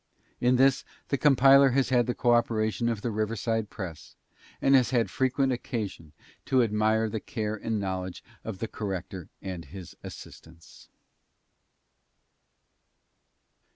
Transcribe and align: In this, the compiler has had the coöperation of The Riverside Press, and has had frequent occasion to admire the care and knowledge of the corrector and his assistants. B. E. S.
In 0.39 0.55
this, 0.55 0.83
the 1.09 1.17
compiler 1.19 1.69
has 1.77 1.89
had 1.89 2.07
the 2.07 2.15
coöperation 2.15 2.91
of 2.91 3.03
The 3.03 3.11
Riverside 3.11 3.69
Press, 3.69 4.15
and 4.59 4.73
has 4.73 4.89
had 4.89 5.11
frequent 5.11 5.51
occasion 5.51 6.11
to 6.47 6.63
admire 6.63 7.07
the 7.07 7.19
care 7.19 7.53
and 7.55 7.79
knowledge 7.79 8.23
of 8.43 8.57
the 8.57 8.67
corrector 8.67 9.29
and 9.43 9.65
his 9.65 9.95
assistants. 10.03 10.89
B. 10.89 10.93
E. 10.95 10.97
S. 13.41 13.59